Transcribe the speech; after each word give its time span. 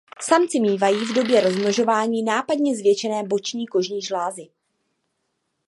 Samci 0.19 0.59
mívají 0.59 0.95
v 0.95 1.13
době 1.15 1.41
rozmnožování 1.41 2.23
nápadně 2.23 2.75
zvětšené 2.77 3.23
boční 3.23 3.67
kožní 3.67 4.01
žlázy. 4.01 4.49